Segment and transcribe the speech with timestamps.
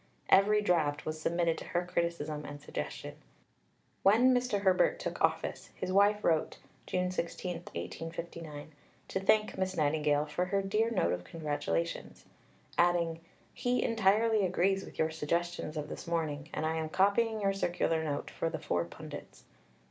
[0.29, 3.17] Every draft was submitted to her criticism and suggestion.
[4.01, 4.61] When Mr.
[4.61, 8.71] Herbert took office, his wife wrote (June 16, 1859)
[9.09, 12.25] to thank Miss Nightingale for her "dear note of congratulations,"
[12.79, 13.19] adding,
[13.53, 18.03] "He entirely agrees with your suggestions of this morning, and I am copying your Circular
[18.03, 19.43] Note for the four pundits."